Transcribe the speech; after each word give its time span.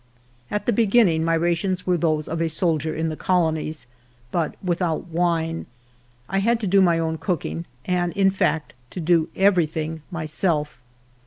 At 0.49 0.65
the 0.65 0.73
beginning, 0.73 1.23
my 1.23 1.35
rations 1.35 1.85
were 1.85 1.95
those 1.95 2.27
of 2.27 2.41
a 2.41 2.49
soldier 2.49 2.95
in 2.95 3.09
the 3.09 3.15
colonies, 3.15 3.85
but 4.31 4.55
without 4.63 5.05
wine. 5.09 5.67
I 6.27 6.39
had 6.39 6.59
to 6.61 6.65
do 6.67 6.81
my 6.81 6.97
own 6.97 7.19
cooking, 7.19 7.65
and 7.85 8.11
in 8.13 8.31
fact 8.31 8.73
to 8.89 8.99
do 8.99 9.29
every 9.35 9.67
thing 9.67 10.01
myself. 10.09 10.79